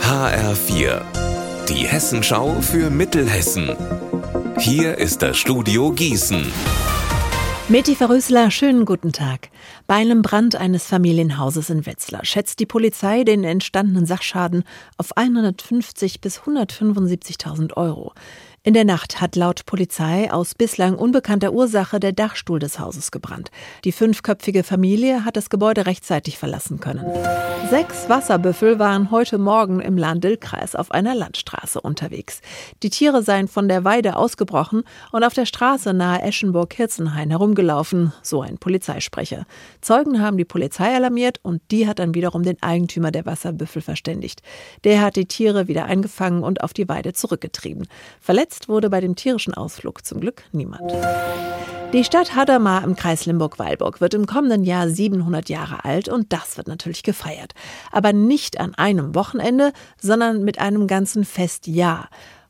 [0.00, 1.02] HR4,
[1.68, 3.76] die Hessenschau für Mittelhessen.
[4.58, 6.50] Hier ist das Studio Gießen.
[7.68, 9.50] Meti Verrösler, schönen guten Tag.
[9.86, 14.64] Bei einem Brand eines Familienhauses in Wetzlar schätzt die Polizei den entstandenen Sachschaden
[14.96, 18.14] auf 150 bis 175.000 Euro.
[18.68, 23.50] In der Nacht hat laut Polizei aus bislang unbekannter Ursache der Dachstuhl des Hauses gebrannt.
[23.84, 27.06] Die fünfköpfige Familie hat das Gebäude rechtzeitig verlassen können.
[27.70, 32.42] Sechs Wasserbüffel waren heute Morgen im Lahn-Dill-Kreis auf einer Landstraße unterwegs.
[32.82, 34.82] Die Tiere seien von der Weide ausgebrochen
[35.12, 39.46] und auf der Straße nahe Eschenburg-Hirzenhain herumgelaufen, so ein Polizeisprecher.
[39.80, 44.42] Zeugen haben die Polizei alarmiert und die hat dann wiederum den Eigentümer der Wasserbüffel verständigt.
[44.84, 47.88] Der hat die Tiere wieder eingefangen und auf die Weide zurückgetrieben.
[48.20, 50.92] Verletzt Verletzt wurde bei dem tierischen Ausflug zum Glück niemand.
[51.92, 56.56] Die Stadt Hadamar im Kreis Limburg-Weilburg wird im kommenden Jahr 700 Jahre alt und das
[56.56, 57.54] wird natürlich gefeiert.
[57.92, 62.08] Aber nicht an einem Wochenende, sondern mit einem ganzen Festjahr.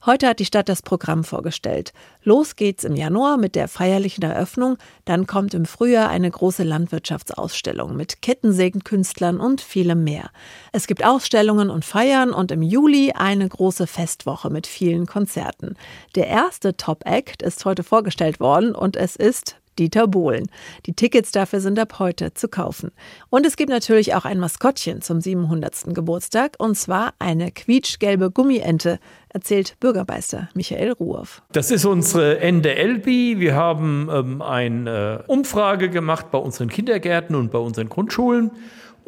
[0.09, 1.93] Heute hat die Stadt das Programm vorgestellt.
[2.23, 7.95] Los geht's im Januar mit der feierlichen Eröffnung, dann kommt im Frühjahr eine große Landwirtschaftsausstellung
[7.95, 10.31] mit Kettensägenkünstlern und vielem mehr.
[10.73, 15.77] Es gibt Ausstellungen und Feiern und im Juli eine große Festwoche mit vielen Konzerten.
[16.15, 20.49] Der erste Top Act ist heute vorgestellt worden und es ist Dieter Bohlen.
[20.87, 22.91] Die Tickets dafür sind ab heute zu kaufen.
[23.31, 25.95] Und es gibt natürlich auch ein Maskottchen zum 700.
[25.95, 31.43] Geburtstag und zwar eine quietschgelbe Gummiente, erzählt Bürgermeister Michael Ruhoff.
[31.53, 33.39] Das ist unsere Ende Elbi.
[33.39, 38.51] Wir haben ähm, eine Umfrage gemacht bei unseren Kindergärten und bei unseren Grundschulen.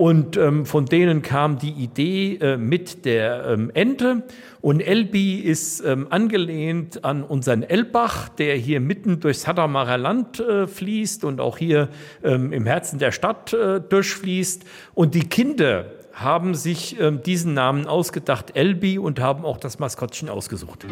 [0.01, 4.23] Und ähm, von denen kam die Idee äh, mit der ähm, Ente.
[4.63, 10.67] Und Elbi ist ähm, angelehnt an unseren Elbach, der hier mitten durchs Hadamarer Land äh,
[10.67, 11.91] fließt und auch hier
[12.25, 14.65] ähm, im Herzen der Stadt äh, durchfließt.
[14.95, 15.85] Und die Kinder
[16.15, 20.87] haben sich ähm, diesen Namen ausgedacht, Elbi, und haben auch das Maskottchen ausgesucht.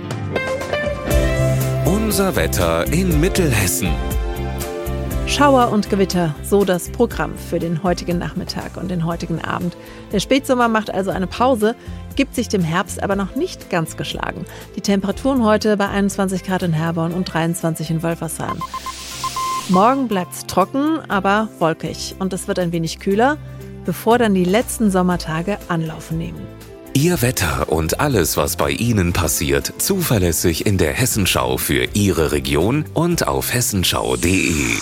[1.87, 3.89] Unser Wetter in Mittelhessen.
[5.29, 9.77] Schauer und Gewitter, so das Programm für den heutigen Nachmittag und den heutigen Abend.
[10.11, 11.77] Der Spätsommer macht also eine Pause,
[12.17, 14.47] gibt sich dem Herbst aber noch nicht ganz geschlagen.
[14.75, 18.57] Die Temperaturen heute bei 21 Grad in Herborn und 23 in Wolfersheim.
[19.69, 23.37] Morgen bleibt es trocken, aber wolkig und es wird ein wenig kühler,
[23.85, 26.41] bevor dann die letzten Sommertage Anlaufen nehmen.
[26.95, 32.87] Ihr Wetter und alles, was bei Ihnen passiert, zuverlässig in der Hessenschau für Ihre Region
[32.95, 34.79] und auf hessenschau.de.